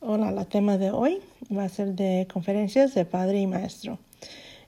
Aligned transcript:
Hola, 0.00 0.30
la 0.30 0.44
tema 0.44 0.76
de 0.76 0.90
hoy 0.90 1.22
va 1.50 1.64
a 1.64 1.68
ser 1.70 1.94
de 1.94 2.28
conferencias 2.30 2.94
de 2.94 3.06
padre 3.06 3.40
y 3.40 3.46
maestro. 3.46 3.98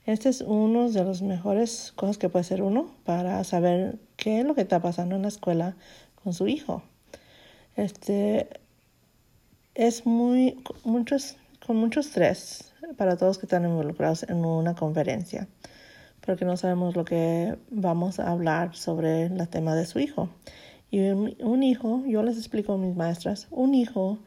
Este 0.06 0.30
es 0.30 0.40
uno 0.40 0.90
de 0.90 1.04
los 1.04 1.20
mejores 1.20 1.92
cosas 1.94 2.16
que 2.16 2.30
puede 2.30 2.40
hacer 2.40 2.62
uno 2.62 2.90
para 3.04 3.44
saber 3.44 3.98
qué 4.16 4.40
es 4.40 4.46
lo 4.46 4.54
que 4.54 4.62
está 4.62 4.80
pasando 4.80 5.16
en 5.16 5.22
la 5.22 5.28
escuela 5.28 5.76
con 6.14 6.32
su 6.32 6.48
hijo. 6.48 6.82
Este 7.76 8.48
es 9.74 10.06
muy 10.06 10.64
muchos 10.84 11.36
con 11.64 11.76
mucho 11.76 12.00
estrés 12.00 12.72
para 12.96 13.18
todos 13.18 13.36
que 13.36 13.44
están 13.44 13.66
involucrados 13.66 14.22
en 14.22 14.46
una 14.46 14.74
conferencia, 14.74 15.46
porque 16.24 16.46
no 16.46 16.56
sabemos 16.56 16.96
lo 16.96 17.04
que 17.04 17.58
vamos 17.70 18.18
a 18.18 18.30
hablar 18.32 18.74
sobre 18.74 19.24
el 19.24 19.48
tema 19.48 19.74
de 19.74 19.84
su 19.84 19.98
hijo. 19.98 20.30
Y 20.90 21.00
un, 21.00 21.36
un 21.40 21.62
hijo, 21.62 22.02
yo 22.06 22.22
les 22.22 22.38
explico 22.38 22.72
a 22.72 22.78
mis 22.78 22.96
maestras, 22.96 23.46
un 23.50 23.74
hijo 23.74 24.18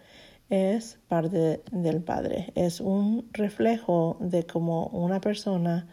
es 0.52 0.99
parte 1.07 1.63
del 1.71 2.04
Padre, 2.04 2.52
es 2.55 2.81
un 2.81 3.30
reflejo 3.31 4.17
de 4.20 4.45
cómo 4.45 4.88
una 4.88 5.21
persona 5.21 5.88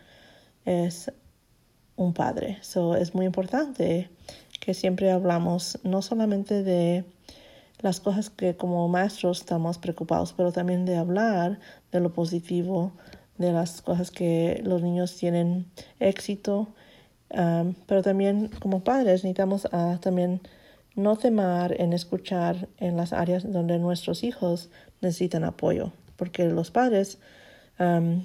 es 0.65 1.13
un 1.95 2.13
padre. 2.13 2.59
So, 2.63 2.97
es 2.97 3.15
muy 3.15 3.25
importante 3.25 4.11
que 4.61 4.75
siempre 4.75 5.13
hablamos 5.13 5.79
no 5.85 6.03
solamente 6.03 6.65
de 6.65 7.05
las 7.81 8.01
cosas 8.01 8.31
que 8.31 8.57
como 8.57 8.89
maestros 8.89 9.39
estamos 9.41 9.79
preocupados, 9.79 10.33
pero 10.33 10.51
también 10.51 10.85
de 10.85 10.97
hablar 10.97 11.61
de 11.93 12.01
lo 12.01 12.13
positivo, 12.13 12.91
de 13.39 13.53
las 13.53 13.81
cosas 13.81 14.11
que 14.11 14.61
los 14.65 14.83
niños 14.83 15.17
tienen 15.17 15.67
éxito, 16.01 16.67
um, 17.31 17.75
pero 17.87 18.03
también 18.03 18.49
como 18.61 18.83
padres 18.83 19.23
necesitamos 19.23 19.67
uh, 19.67 19.99
también 19.99 20.41
no 20.99 21.17
temar 21.17 21.81
en 21.81 21.93
escuchar 21.93 22.69
en 22.77 22.97
las 22.97 23.13
áreas 23.13 23.51
donde 23.51 23.79
nuestros 23.79 24.25
hijos 24.25 24.69
necesitan 25.01 25.45
apoyo, 25.45 25.93
porque 26.17 26.45
los 26.49 26.73
padres, 26.73 27.19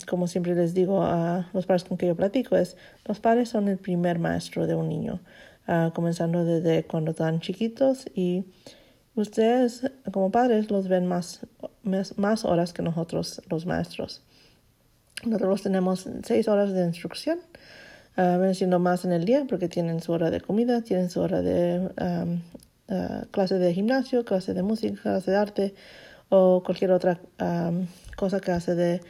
como 0.09 0.25
siempre 0.25 0.55
les 0.55 0.73
digo 0.73 1.03
a 1.03 1.49
los 1.53 1.67
padres 1.67 1.83
con 1.83 1.97
que 1.97 2.07
yo 2.07 2.15
platico, 2.15 2.57
es 2.57 2.75
los 3.05 3.19
padres 3.19 3.49
son 3.49 3.67
el 3.67 3.77
primer 3.77 4.17
maestro 4.17 4.65
de 4.65 4.73
un 4.73 4.89
niño, 4.89 5.21
ah, 5.67 5.91
comenzando 5.93 6.43
desde 6.43 6.83
cuando 6.85 7.11
están 7.11 7.41
chiquitos 7.41 8.07
y 8.15 8.45
ustedes 9.13 9.91
como 10.11 10.31
padres 10.31 10.71
los 10.71 10.87
ven 10.87 11.05
más, 11.05 11.41
más, 12.15 12.43
horas 12.43 12.73
que 12.73 12.81
nosotros 12.81 13.39
los 13.51 13.67
maestros. 13.67 14.23
Nosotros 15.23 15.61
tenemos 15.61 16.09
seis 16.23 16.47
horas 16.47 16.73
de 16.73 16.85
instrucción, 16.85 17.39
uh, 18.17 18.53
siendo 18.55 18.79
más 18.79 19.05
en 19.05 19.11
el 19.11 19.25
día 19.25 19.45
porque 19.47 19.69
tienen 19.69 20.01
su 20.01 20.11
hora 20.11 20.31
de 20.31 20.41
comida, 20.41 20.81
tienen 20.81 21.11
su 21.11 21.21
hora 21.21 21.43
de 21.43 21.89
uh, 22.93 23.25
clase 23.31 23.57
de 23.59 23.73
gimnasio, 23.73 24.23
clase 24.23 24.53
de 24.53 24.63
música, 24.63 25.01
clase 25.01 25.31
de 25.31 25.37
arte 25.37 25.75
o 26.29 26.63
cualquier 26.63 26.91
otra 26.91 27.19
cosa 28.15 28.39
que 28.39 28.51
hace 28.51 28.73
de 28.73 29.01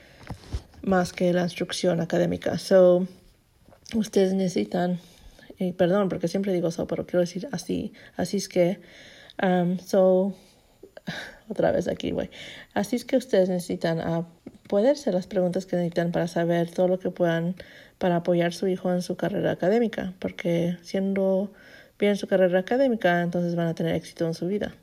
más 0.82 1.14
que 1.14 1.32
la 1.32 1.44
instrucción 1.44 2.02
académica. 2.02 2.58
So, 2.58 3.08
ustedes 3.96 4.34
necesitan, 4.34 5.00
perdón 5.78 6.10
porque 6.10 6.28
siempre 6.28 6.52
digo 6.52 6.68
eso, 6.68 6.86
pero 6.88 7.06
quiero 7.06 7.22
decir 7.22 7.48
así, 7.52 7.94
así 8.18 8.38
es 8.38 8.50
que, 8.50 8.82
so, 9.86 10.34
otra 11.50 11.72
vez 11.72 11.88
aquí, 11.88 12.12
güey. 12.12 12.30
Así 12.74 12.96
es 12.96 13.06
que 13.06 13.18
ustedes 13.18 13.50
necesitan 13.50 14.00
uh, 14.00 14.26
poder 14.68 14.94
hacer 14.94 15.14
las 15.14 15.28
preguntas 15.28 15.66
que 15.66 15.76
necesitan 15.76 16.12
para 16.12 16.28
saber 16.28 16.70
todo 16.72 16.88
lo 16.88 17.00
que 17.00 17.12
puedan 17.12 17.56
para 17.98 18.18
apoyar 18.18 18.50
a 18.50 18.52
su 18.52 18.68
hijo 18.68 18.92
en 18.92 19.02
su 19.02 19.16
carrera 19.16 19.52
académica, 19.52 20.14
porque 20.20 20.78
siendo 20.82 21.52
bien 22.00 22.16
su 22.18 22.28
carrera 22.28 22.60
académica, 22.60 23.22
entonces 23.22 23.56
van 23.56 23.68
a 23.68 23.76
tener 23.76 23.96
éxito 23.96 24.26
en 24.26 24.34
su 24.34 24.48
vida. 24.48 24.74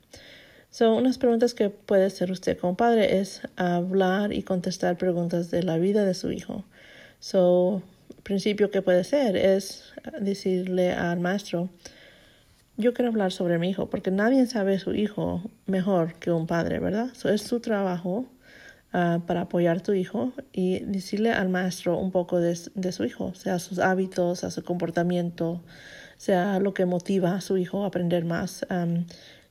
So, 0.71 0.95
unas 0.95 1.17
preguntas 1.17 1.53
que 1.53 1.69
puede 1.69 2.05
hacer 2.05 2.31
usted 2.31 2.57
como 2.57 2.77
padre 2.77 3.19
es 3.19 3.41
hablar 3.57 4.31
y 4.31 4.41
contestar 4.41 4.97
preguntas 4.97 5.51
de 5.51 5.63
la 5.63 5.77
vida 5.77 6.05
de 6.05 6.13
su 6.13 6.31
hijo. 6.31 6.63
So, 7.19 7.83
principio 8.23 8.71
que 8.71 8.81
puede 8.81 9.03
ser 9.03 9.35
es 9.35 9.91
decirle 10.21 10.93
al 10.93 11.19
maestro, 11.19 11.69
yo 12.77 12.93
quiero 12.93 13.11
hablar 13.11 13.33
sobre 13.33 13.57
mi 13.59 13.69
hijo, 13.69 13.89
porque 13.89 14.11
nadie 14.11 14.45
sabe 14.45 14.79
su 14.79 14.93
hijo 14.95 15.43
mejor 15.65 16.13
que 16.15 16.31
un 16.31 16.47
padre, 16.47 16.79
¿verdad? 16.79 17.09
So, 17.15 17.27
es 17.27 17.41
su 17.41 17.59
trabajo 17.59 18.25
ah, 18.93 19.19
para 19.27 19.41
apoyar 19.41 19.77
a 19.77 19.83
tu 19.83 19.91
hijo 19.91 20.31
y 20.53 20.79
decirle 20.79 21.33
al 21.33 21.49
maestro 21.49 21.97
un 21.97 22.11
poco 22.11 22.39
de, 22.39 22.55
su 22.55 23.03
hijo, 23.03 23.35
sea 23.35 23.59
sus 23.59 23.79
hábitos, 23.79 24.45
a 24.45 24.51
su 24.51 24.63
comportamiento, 24.63 25.61
sea 26.21 26.59
lo 26.59 26.75
que 26.75 26.85
motiva 26.85 27.33
a 27.33 27.41
su 27.41 27.57
hijo 27.57 27.83
a 27.83 27.87
aprender 27.87 28.25
más. 28.25 28.63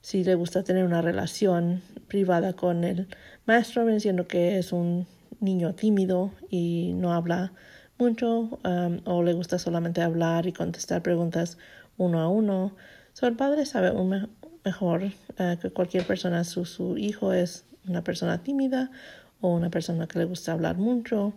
si 0.03 0.23
le 0.23 0.37
gusta 0.37 0.63
tener 0.63 0.85
una 0.85 1.03
relación 1.03 1.83
privada 2.07 2.53
con 2.53 2.85
el 2.85 3.09
maestro, 3.45 3.85
diciendo 3.87 4.29
que 4.29 4.57
es 4.57 4.73
un 4.73 5.09
niño 5.41 5.75
tímido 5.75 6.31
y 6.49 6.93
no 6.95 7.13
habla 7.13 7.53
mucho, 7.99 8.61
o 9.05 9.23
le 9.25 9.33
gusta 9.33 9.59
solamente 9.59 10.01
hablar 10.01 10.47
y 10.47 10.53
contestar 10.53 11.03
preguntas 11.03 11.59
uno 11.99 12.21
a 12.21 12.29
uno. 12.29 12.77
So, 13.15 13.27
el 13.27 13.35
padre 13.35 13.67
sabe 13.67 13.91
un 13.91 14.29
mejor 14.65 15.03
eh, 15.39 15.59
que 15.61 15.71
cualquier 15.71 16.07
persona, 16.07 16.45
su, 16.45 16.65
su 16.67 16.97
hijo 16.97 17.33
es 17.33 17.65
una 17.89 18.05
persona 18.05 18.45
tímida 18.45 18.93
o 19.41 19.49
una 19.49 19.71
persona 19.71 20.07
que 20.07 20.21
le 20.21 20.25
gusta 20.25 20.53
hablar 20.53 20.77
mucho. 20.77 21.33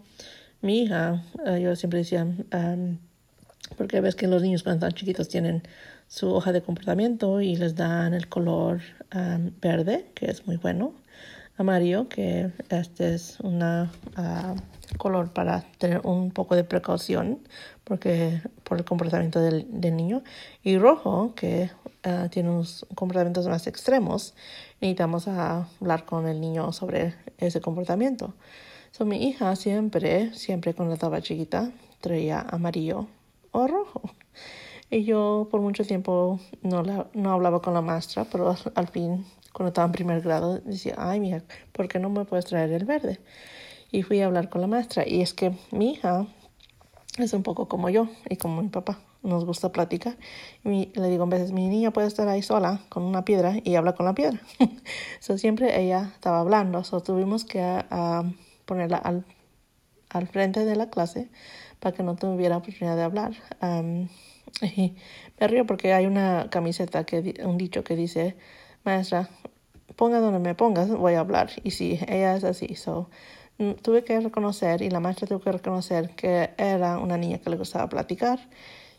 Mi 0.61 0.83
hija, 0.83 1.23
eh, 1.43 1.59
yo 1.59 1.75
siempre 1.75 1.99
decía, 1.99 2.27
porque 3.77 4.01
ves 4.01 4.15
que 4.15 4.27
los 4.27 4.41
niños 4.41 4.63
cuando 4.63 4.85
están 4.85 4.97
chiquitos 4.97 5.29
tienen 5.29 5.63
su 6.07 6.33
hoja 6.33 6.51
de 6.51 6.61
comportamiento 6.61 7.41
y 7.41 7.55
les 7.55 7.75
dan 7.75 8.13
el 8.13 8.27
color 8.29 8.81
um, 9.15 9.51
verde, 9.61 10.05
que 10.13 10.27
es 10.27 10.45
muy 10.45 10.57
bueno, 10.57 10.93
amarillo, 11.57 12.07
que 12.09 12.51
este 12.69 13.13
es 13.13 13.39
un 13.39 13.61
uh, 13.61 13.87
color 14.97 15.31
para 15.33 15.63
tener 15.77 16.01
un 16.03 16.31
poco 16.31 16.55
de 16.55 16.63
precaución 16.63 17.39
porque 17.83 18.41
por 18.63 18.77
el 18.77 18.85
comportamiento 18.85 19.39
del, 19.39 19.67
niño, 19.95 20.23
y 20.63 20.77
rojo, 20.77 21.33
que 21.35 21.69
uh, 22.05 22.29
tiene 22.29 22.49
unos 22.49 22.85
comportamientos 22.95 23.47
más 23.47 23.67
extremos, 23.67 24.35
necesitamos 24.81 25.27
hablar 25.27 26.05
con 26.05 26.27
el 26.27 26.39
niño 26.39 26.71
sobre 26.71 27.15
ese 27.37 27.59
comportamiento. 27.61 28.33
So, 28.91 29.05
mi 29.05 29.27
hija 29.27 29.55
siempre, 29.55 30.33
siempre 30.33 30.73
cuando 30.73 30.93
estaba 30.93 31.21
chiquita, 31.21 31.71
traía 31.99 32.39
amarillo 32.39 33.07
o 33.53 33.67
rojo. 33.67 34.01
Y 34.89 35.05
yo 35.05 35.47
por 35.49 35.61
mucho 35.61 35.83
tiempo 35.85 36.39
no, 36.61 36.83
no 37.13 37.31
hablaba 37.31 37.61
con 37.61 37.73
la 37.73 37.81
maestra, 37.81 38.25
pero 38.31 38.55
al, 38.75 38.87
fin, 38.89 39.25
cuando 39.51 39.69
estaba 39.69 39.85
en 39.87 39.91
primer 39.91 40.21
grado, 40.21 40.59
decía, 40.59 40.95
ay, 40.97 41.19
mija, 41.19 41.41
¿por 41.71 41.87
qué 41.87 41.97
no 41.97 42.09
me 42.09 42.25
puedes 42.25 42.45
traer 42.45 42.71
el 42.73 42.85
verde? 42.85 43.19
Y 43.91 44.03
fui 44.03 44.21
a 44.21 44.25
hablar 44.25 44.49
con 44.49 44.61
la 44.61 44.67
maestra. 44.67 45.07
Y 45.07 45.21
es 45.21 45.33
que 45.33 45.51
mi 45.71 45.93
hija 45.93 46.27
es 47.17 47.33
un 47.33 47.41
poco 47.41 47.67
como 47.67 47.89
yo 47.89 48.07
y 48.29 48.35
como 48.35 48.61
mi 48.61 48.69
papá. 48.69 48.99
Nos 49.23 49.45
gusta 49.45 49.71
platicar. 49.71 50.17
Y 50.63 50.91
le 50.93 51.07
digo 51.07 51.23
a 51.23 51.27
veces, 51.27 51.53
mi 51.53 51.69
niña 51.69 51.91
puede 51.91 52.07
estar 52.07 52.27
ahí 52.27 52.43
sola 52.43 52.81
con 52.89 53.01
una 53.01 53.25
piedra 53.25 53.55
y 53.63 53.75
habla 53.75 53.93
con 53.93 54.05
la 54.05 54.13
piedra. 54.13 54.41
so, 55.21 55.39
siempre 55.39 55.81
ella 55.81 56.11
estaba 56.13 56.39
hablando. 56.39 56.83
So, 56.83 57.01
tuvimos 57.01 57.45
que 57.45 57.61
ah, 57.63 58.23
ponerla 58.65 58.97
al, 58.97 59.25
al 60.09 60.27
frente 60.27 60.65
de 60.65 60.75
la 60.75 60.89
clase 60.89 61.29
para 61.83 61.93
que 61.93 62.01
no 62.01 62.15
tuviera 62.15 62.55
oportunidad 62.55 62.95
de 62.95 63.03
hablar. 63.03 63.33
y 64.61 64.95
me 65.37 65.47
río 65.47 65.65
porque 65.65 65.93
hay 65.93 66.05
una 66.05 66.47
camiseta, 66.49 67.03
que 67.03 67.41
un 67.43 67.57
dicho 67.57 67.83
que 67.83 67.97
dice, 67.97 68.37
maestra, 68.85 69.29
ponga 69.97 70.21
donde 70.21 70.39
me 70.39 70.55
pongas, 70.55 70.87
voy 70.89 71.15
a 71.15 71.19
hablar. 71.19 71.49
Y 71.63 71.71
sí, 71.71 71.99
ella 72.07 72.37
es 72.37 72.45
así. 72.45 72.75
So, 72.75 73.09
mm, 73.57 73.73
tuve 73.81 74.05
que 74.05 74.17
reconocer, 74.21 74.81
y 74.81 74.89
la 74.89 75.01
maestra 75.01 75.27
tuvo 75.27 75.41
que 75.41 75.51
reconocer 75.51 76.11
que 76.15 76.51
era 76.57 76.99
una 76.99 77.17
niña 77.17 77.39
que 77.39 77.49
le 77.49 77.57
gustaba 77.57 77.89
platicar. 77.89 78.39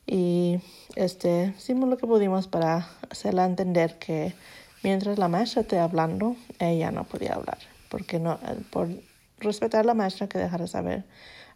Y 0.07 0.61
este, 0.95 1.55
hicimos 1.57 1.89
lo 1.89 1.97
que 1.97 2.07
pudimos 2.07 2.49
para 2.49 2.91
hacerla 3.09 3.47
entender 3.47 3.99
que 3.99 4.35
mientras 4.83 5.19
la 5.19 5.29
maestra 5.29 5.63
esté 5.63 5.79
hablando, 5.79 6.37
ella 6.59 6.91
no 6.91 7.05
podía 7.05 7.33
hablar. 7.33 7.59
Porque 7.89 8.19
no, 8.19 8.39
por 8.71 8.89
respetar 9.39 9.81
a 9.81 9.85
la 9.85 9.95
maestra 9.95 10.29
que 10.29 10.37
dejara 10.37 10.67
saber 10.67 11.05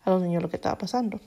a 0.09 0.15
los 0.15 0.23
niños 0.23 0.43
lo 0.43 0.51
que 0.51 0.57
estaba 0.57 0.77
pasando. 0.79 1.21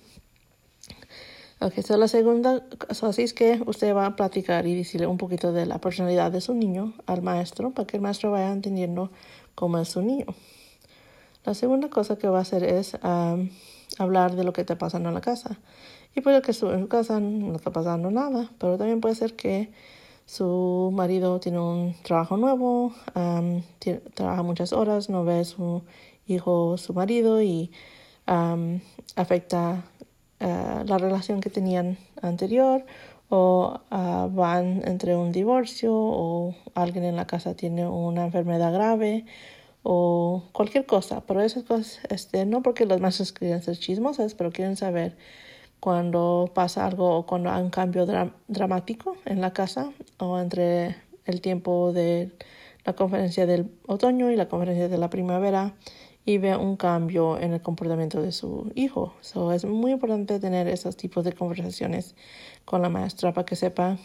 Ok, 1.60 1.74
so 1.86 1.96
la 1.96 2.08
segunda, 2.08 2.64
así 2.90 3.22
es 3.22 3.34
que 3.34 3.62
usted 3.68 3.96
va 3.96 4.08
a 4.08 4.16
platicar 4.16 4.66
y 4.66 4.76
decirle 4.76 5.06
un 5.06 5.18
poquito 5.18 5.54
de 5.54 5.68
la 5.68 5.80
personalidad 5.80 6.32
de 6.32 6.42
su 6.42 6.56
niño 6.56 6.94
al 7.06 7.22
maestro 7.22 7.70
para 7.70 7.86
que 7.86 7.98
el 7.98 8.02
maestro 8.02 8.32
vaya 8.32 8.52
entendiendo 8.52 9.12
cómo 9.54 9.78
es 9.78 9.90
su 9.90 10.02
niño. 10.02 10.26
La 11.46 11.54
segunda 11.54 11.90
cosa 11.90 12.18
que 12.18 12.28
va 12.28 12.40
a 12.40 12.42
hacer 12.42 12.64
es 12.64 12.98
hablar 14.00 14.36
de 14.36 14.44
lo 14.44 14.54
que 14.54 14.62
está 14.62 14.78
pasando 14.80 15.10
en 15.10 15.16
la 15.16 15.22
casa. 15.22 15.60
Y 16.16 16.22
puede 16.22 16.42
que 16.42 16.54
su, 16.54 16.72
en 16.72 16.82
su 16.82 16.88
casa 16.88 17.20
no 17.20 17.56
está 17.56 17.72
pasando 17.72 18.10
nada, 18.10 18.50
pero 18.58 18.80
también 18.80 19.00
puede 19.00 19.14
ser 19.14 19.36
que 19.36 19.72
su 20.26 20.92
marido 20.94 21.40
tiene 21.40 21.60
un 21.60 21.96
trabajo 22.02 22.38
nuevo, 22.38 22.94
trabaja 24.16 24.42
muchas 24.44 24.74
horas, 24.74 25.10
no 25.10 25.24
ve 25.26 25.42
a 25.42 25.44
su 25.44 25.84
hijo, 26.26 26.78
su 26.78 26.94
marido 26.94 27.42
y 27.42 27.72
afecta 28.26 29.84
uh, 30.40 30.86
la 30.86 30.98
relación 30.98 31.42
que 31.42 31.50
tenían 31.50 31.98
anterior 32.22 32.86
o 33.30 33.80
uh, 33.92 34.30
van 34.34 34.82
entre 34.86 35.16
un 35.16 35.32
divorcio 35.32 35.94
o 35.94 36.56
alguien 36.76 37.06
en 37.06 37.16
la 37.16 37.28
casa 37.28 37.56
tiene 37.56 37.88
una 37.88 38.26
enfermedad 38.26 38.74
grave 38.74 39.26
o 39.84 40.44
cualquier 40.52 40.86
cosa. 40.86 41.22
Pero 41.22 41.42
esas 41.42 41.64
cosas, 41.64 42.00
este, 42.10 42.46
no 42.46 42.62
porque 42.62 42.86
los 42.86 43.00
maestros 43.00 43.32
quieren 43.32 43.62
ser 43.62 43.78
chismosas, 43.78 44.36
pero 44.36 44.52
quieren 44.52 44.76
saber 44.76 45.18
cuando 45.80 46.52
pasa 46.54 46.86
algo 46.86 47.18
o 47.18 47.26
cuando 47.26 47.50
hay 47.50 47.64
un 47.64 47.72
cambio 47.72 48.06
dramático 48.48 49.18
en 49.26 49.42
la 49.42 49.52
casa 49.52 49.92
o 50.20 50.40
entre 50.40 50.96
el 51.26 51.42
tiempo 51.42 51.92
de 51.94 52.32
la 52.86 52.94
conferencia 52.94 53.46
del 53.46 53.72
otoño 53.88 54.32
y 54.32 54.36
la 54.36 54.48
conferencia 54.48 54.90
de 54.90 54.98
la 54.98 55.10
primavera 55.10 55.74
y 56.26 56.38
ve 56.38 56.56
un 56.56 56.76
cambio 56.76 57.40
en 57.40 57.54
el 57.54 57.62
comportamiento 57.62 58.22
de 58.22 58.32
su 58.32 58.72
hijo. 58.76 59.14
So, 59.22 59.52
es 59.52 59.66
muy 59.66 59.92
importante 59.92 60.40
tener 60.40 60.68
esos 60.68 60.96
tipos 60.96 61.24
de 61.24 61.34
conversaciones 61.34 62.16
con 62.66 62.82
la 62.82 62.90
maestra 62.90 63.34
para 63.34 63.46
que 63.46 63.56
sepa 63.56 63.98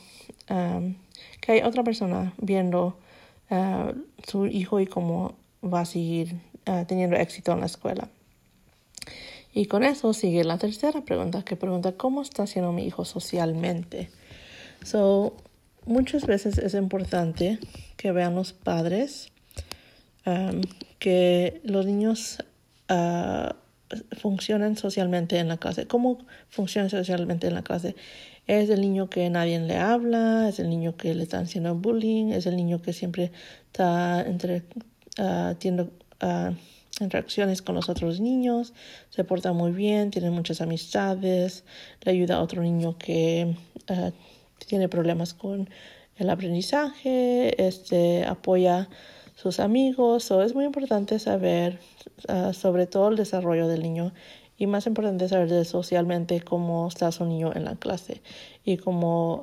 um, 0.50 0.94
que 1.40 1.52
hay 1.52 1.62
otra 1.62 1.84
persona 1.84 2.32
viendo 2.38 2.96
uh, 3.50 3.92
su 4.26 4.46
hijo 4.46 4.80
y 4.80 4.86
cómo 4.86 5.34
va 5.62 5.80
a 5.80 5.84
seguir 5.84 6.40
uh, 6.66 6.84
teniendo 6.86 7.16
éxito 7.16 7.52
en 7.52 7.60
la 7.60 7.66
escuela. 7.66 8.08
Y 9.52 9.66
con 9.66 9.84
eso 9.84 10.12
sigue 10.12 10.44
la 10.44 10.58
tercera 10.58 11.02
pregunta, 11.02 11.42
que 11.42 11.56
pregunta 11.56 11.92
cómo 11.92 12.22
está 12.22 12.42
haciendo 12.42 12.72
mi 12.72 12.86
hijo 12.86 13.04
socialmente. 13.04 14.10
So, 14.84 15.34
muchas 15.86 16.26
veces 16.26 16.58
es 16.58 16.74
importante 16.74 17.58
que 17.96 18.12
vean 18.12 18.34
los 18.34 18.52
padres 18.52 19.32
um, 20.26 20.60
que 20.98 21.60
los 21.64 21.86
niños 21.86 22.38
uh, 22.90 23.54
funcionan 24.18 24.76
socialmente 24.76 25.38
en 25.38 25.48
la 25.48 25.56
clase. 25.56 25.86
¿Cómo 25.86 26.18
funcionan 26.48 26.90
socialmente 26.90 27.46
en 27.46 27.54
la 27.54 27.62
clase? 27.62 27.96
Es 28.46 28.70
el 28.70 28.80
niño 28.80 29.08
que 29.08 29.28
nadie 29.30 29.58
le 29.60 29.76
habla, 29.76 30.48
es 30.48 30.58
el 30.58 30.68
niño 30.68 30.96
que 30.96 31.14
le 31.14 31.22
están 31.22 31.44
haciendo 31.44 31.74
bullying, 31.74 32.32
es 32.32 32.46
el 32.46 32.56
niño 32.56 32.82
que 32.82 32.92
siempre 32.92 33.32
está 33.66 34.22
entre, 34.22 34.62
uh, 35.18 35.54
interacciones 37.00 37.62
con 37.62 37.74
los 37.74 37.88
otros 37.88 38.20
niños, 38.20 38.72
se 39.10 39.24
porta 39.24 39.52
muy 39.52 39.72
bien, 39.72 40.10
tiene 40.10 40.30
muchas 40.30 40.60
amistades, 40.60 41.64
le 42.02 42.12
ayuda 42.12 42.36
a 42.36 42.42
otro 42.42 42.62
niño 42.62 42.96
que 42.98 43.54
tiene 44.66 44.88
problemas 44.88 45.34
con 45.34 45.68
el 46.16 46.30
aprendizaje, 46.30 47.66
este, 47.66 48.24
apoya 48.24 48.88
sus 49.36 49.60
amigos. 49.60 50.30
o 50.32 50.42
es 50.42 50.54
muy 50.54 50.64
importante 50.64 51.20
saber 51.20 51.78
uh, 52.28 52.52
sobre 52.52 52.86
todo 52.86 53.08
el 53.08 53.16
desarrollo 53.16 53.68
del 53.68 53.82
niño 53.82 54.12
y 54.58 54.66
más 54.66 54.86
importante 54.86 55.28
saber 55.28 55.48
de 55.48 55.64
socialmente 55.64 56.40
cómo 56.40 56.88
está 56.88 57.12
su 57.12 57.24
niño 57.24 57.52
en 57.54 57.64
la 57.64 57.76
clase 57.76 58.22
y 58.64 58.78
cómo 58.78 59.42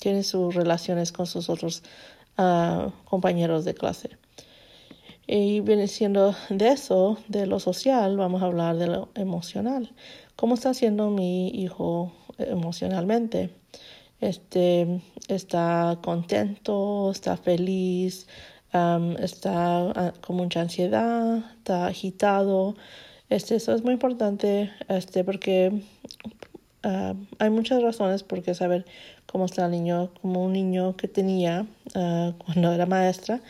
tiene 0.00 0.24
sus 0.24 0.54
relaciones 0.54 1.12
con 1.12 1.26
sus 1.26 1.48
otros 1.48 1.84
uh, 2.36 2.90
compañeros 3.04 3.64
de 3.64 3.74
clase. 3.74 4.10
Y 5.28 5.60
viene 5.60 5.86
siendo 5.86 6.34
de 6.50 6.68
eso, 6.68 7.16
de 7.28 7.46
lo 7.46 7.60
social, 7.60 8.16
vamos 8.16 8.42
a 8.42 8.46
hablar 8.46 8.76
de 8.76 8.88
lo 8.88 9.08
emocional. 9.14 9.92
¿Cómo 10.34 10.54
está 10.54 10.74
siendo 10.74 11.10
mi 11.10 11.48
hijo 11.50 12.12
emocionalmente? 12.38 13.50
Este, 14.20 15.00
está 15.28 15.98
contento, 16.02 17.12
está 17.12 17.36
feliz, 17.36 18.26
está 18.72 19.90
ah, 19.90 20.12
con 20.20 20.36
mucha 20.36 20.60
ansiedad, 20.62 21.44
está 21.58 21.86
agitado. 21.86 22.74
Este, 23.28 23.56
eso 23.56 23.74
es 23.74 23.82
muy 23.82 23.94
importante 23.94 24.70
este, 24.88 25.24
porque 25.24 25.82
ah, 26.82 27.14
hay 27.38 27.50
muchas 27.50 27.82
razones 27.82 28.22
por 28.22 28.42
qué 28.42 28.54
saber 28.54 28.86
cómo 29.26 29.44
está 29.44 29.66
el 29.66 29.72
niño, 29.72 30.10
como 30.20 30.44
un 30.44 30.52
niño 30.52 30.96
que 30.96 31.08
tenía 31.08 31.66
uh, 31.94 32.32
cuando 32.44 32.72
era 32.72 32.86
maestra. 32.86 33.40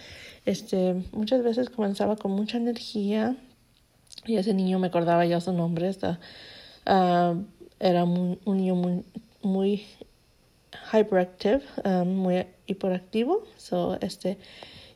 Este, 0.44 0.94
muchas 1.12 1.42
veces 1.44 1.70
comenzaba 1.70 2.16
con 2.16 2.32
mucha 2.32 2.56
energía 2.56 3.36
y 4.26 4.36
ese 4.36 4.54
niño 4.54 4.80
me 4.80 4.88
acordaba 4.88 5.24
ya 5.24 5.40
su 5.40 5.52
nombre. 5.52 5.88
Está, 5.88 6.18
era 6.84 8.04
un 8.04 8.38
niño 8.44 8.74
muy, 8.74 9.04
muy 9.42 9.84
hyperactive, 10.92 11.62
muy 12.04 12.44
hiperactivo. 12.66 13.44
So, 13.56 13.98
este, 14.00 14.38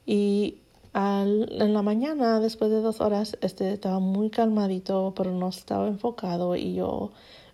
y 0.07 0.59
al, 0.93 1.49
en 1.61 1.75
la 1.75 1.83
mañana, 1.83 2.41
después 2.41 2.71
de 2.71 2.81
dos 2.81 3.01
horas, 3.01 3.37
este 3.43 3.73
estaba 3.73 3.99
muy 3.99 4.31
calmadito, 4.31 5.13
pero 5.17 5.33
no 5.33 5.49
estaba 5.49 5.89
enfocado 5.89 6.57
y 6.57 6.75
yo 6.75 7.11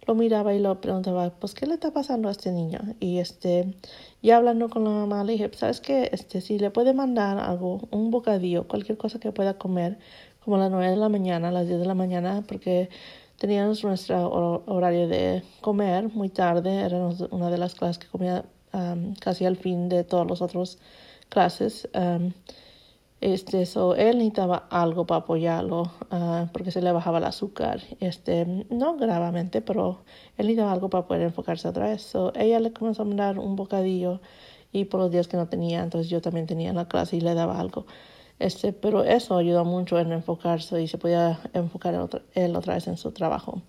lo 0.07 0.15
miraba 0.15 0.55
y 0.55 0.59
lo 0.59 0.81
preguntaba, 0.81 1.31
pues, 1.31 1.55
¿qué 1.55 1.67
le 1.67 1.75
está 1.75 1.93
pasando 1.93 2.29
a 2.29 2.33
este 2.33 2.53
niño? 2.53 2.81
Y 3.01 3.19
este, 3.19 3.75
ya 4.23 4.37
hablando 4.37 4.69
con 4.69 4.85
la 4.85 4.91
mamá, 4.91 5.25
le 5.25 5.33
dije, 5.35 5.51
¿sabes 5.55 5.81
qué? 5.81 6.11
Este, 6.13 6.41
si 6.41 6.59
le 6.59 6.71
puede 6.71 6.93
mandar 6.93 7.39
algo, 7.39 7.81
un 7.91 8.11
bocadillo, 8.11 8.67
cualquier 8.69 8.99
cosa 8.99 9.19
que 9.19 9.33
pueda 9.33 9.59
comer, 9.59 9.99
como 10.45 10.57
a 10.57 10.61
las 10.61 10.71
nueve 10.71 10.91
de 10.91 10.97
la 10.97 11.09
mañana, 11.09 11.49
a 11.49 11.53
las 11.53 11.67
diez 11.67 11.79
de 11.79 11.87
la 11.87 11.95
mañana, 11.95 12.45
porque 12.47 12.91
teníamos 13.39 13.85
nuestro 13.85 14.63
horario 14.67 15.09
de 15.09 15.43
comer 15.61 16.09
muy 16.13 16.29
tarde, 16.29 16.81
era 16.81 16.99
una 17.31 17.51
de 17.51 17.59
las 17.59 17.75
clases 17.75 17.99
que 17.99 18.09
comía 18.09 18.45
casi 19.21 19.45
al 19.45 19.57
fin 19.57 19.89
de 19.89 20.03
todos 20.05 20.27
los 20.27 20.43
otros 20.43 20.79
clases. 21.33 21.89
Um, 21.95 22.33
este, 23.23 23.67
so, 23.67 23.95
él 23.95 24.19
necesitaba 24.19 24.67
algo 24.69 25.07
para 25.07 25.21
apoyarlo 25.21 25.93
uh, 26.11 26.49
porque 26.53 26.73
se 26.73 26.83
le 26.83 26.91
bajaba 26.93 27.19
el 27.19 27.25
azúcar. 27.25 27.81
Este, 28.01 28.67
no 28.69 28.97
gravemente, 28.97 29.63
pero 29.63 30.03
él 30.37 30.47
necesitaba 30.47 30.73
algo 30.73 30.91
para 30.91 31.07
poder 31.07 31.23
enfocarse 31.23 31.69
otra 31.69 31.89
vez. 31.89 32.03
So, 32.03 32.33
ella 32.35 32.59
le 32.61 32.73
comenzó 32.73 33.03
a 33.03 33.05
mandar 33.05 33.39
un 33.39 33.55
bocadillo 33.57 34.21
y 34.73 34.87
por 34.87 35.01
los 35.01 35.11
días 35.11 35.29
que 35.29 35.37
no 35.37 35.47
tenía, 35.47 35.83
entonces 35.85 36.11
yo 36.11 36.21
también 36.21 36.47
tenía 36.47 36.73
la 36.73 36.89
clase 36.89 37.17
y 37.17 37.21
le 37.21 37.35
daba 37.35 37.61
algo. 37.61 37.87
Este, 38.41 38.73
pero 38.73 39.05
eso 39.05 39.37
ayudó 39.37 39.65
mucho 39.65 40.01
en 40.01 40.11
enfocarse 40.11 40.83
y 40.83 40.89
se 40.89 40.99
podía 40.99 41.39
enfocar 41.53 41.95
él 42.35 42.57
otra 42.57 42.75
vez 42.75 42.89
en 42.89 42.97
su 42.97 43.13
trabajo. 43.13 43.63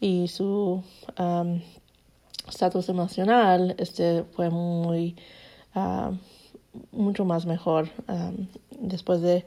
Y 0.00 0.26
su 0.26 0.82
um, 1.18 1.60
estatus 2.48 2.88
emocional 2.88 3.76
este, 3.78 4.24
fue 4.24 4.50
muy... 4.50 5.14
Uh, 5.76 6.16
mucho 6.92 7.24
más 7.24 7.46
mejor 7.46 7.88
después 8.70 9.20
de, 9.20 9.44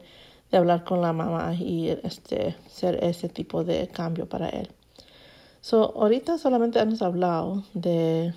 de, 0.50 0.56
hablar 0.58 0.84
con 0.84 1.00
la 1.00 1.12
mamá 1.12 1.54
y 1.54 1.88
este, 1.88 2.56
ser 2.68 3.02
ese 3.04 3.28
tipo 3.28 3.64
de 3.64 3.88
cambio 3.88 4.28
para 4.28 4.48
él. 4.48 4.68
So, 5.60 5.92
ahorita 5.96 6.38
solamente 6.38 6.78
hemos 6.78 7.02
hablado 7.02 7.64
de 7.74 8.32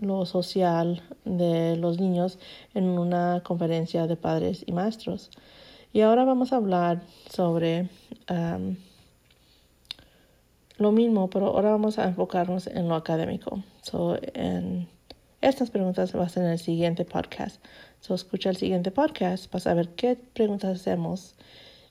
lo 0.00 0.26
social 0.26 1.02
de 1.24 1.76
los 1.76 1.98
niños 1.98 2.38
en 2.74 2.84
una 2.84 3.42
conferencia 3.44 4.06
de 4.06 4.16
padres 4.16 4.62
y 4.66 4.72
maestros. 4.72 5.30
Y 5.92 6.02
ahora 6.02 6.24
vamos 6.24 6.52
a 6.52 6.56
hablar 6.56 7.02
sobre 7.28 7.88
lo 10.76 10.92
mismo, 10.92 11.28
pero 11.30 11.46
ahora 11.48 11.70
vamos 11.70 11.98
a 11.98 12.04
enfocarnos 12.04 12.66
en 12.68 12.88
lo 12.88 12.94
académico. 12.94 13.62
So, 13.82 14.16
en 14.34 14.88
estas 15.40 15.70
preguntas 15.70 16.12
van 16.12 16.26
a 16.26 16.28
ser 16.28 16.44
en 16.44 16.50
el 16.50 16.58
siguiente 16.58 17.04
podcast. 17.04 17.60
So, 18.00 18.14
escucha 18.14 18.50
el 18.50 18.56
siguiente 18.56 18.90
podcast 18.90 19.50
para 19.50 19.60
saber 19.60 19.90
qué 19.90 20.16
preguntas 20.16 20.80
hacemos 20.80 21.34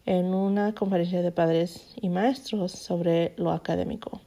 en 0.06 0.34
una 0.34 0.74
conferencia 0.74 1.22
de 1.22 1.32
padres 1.32 1.94
y 2.02 2.10
maestros 2.10 2.72
sobre 2.72 3.34
lo 3.38 3.52
académico. 3.52 4.22